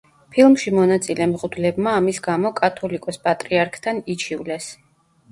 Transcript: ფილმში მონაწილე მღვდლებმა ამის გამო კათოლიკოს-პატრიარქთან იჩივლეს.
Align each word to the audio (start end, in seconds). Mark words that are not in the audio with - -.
ფილმში 0.35 0.71
მონაწილე 0.75 1.25
მღვდლებმა 1.33 1.93
ამის 1.97 2.19
გამო 2.27 2.51
კათოლიკოს-პატრიარქთან 2.59 4.01
იჩივლეს. 4.15 4.71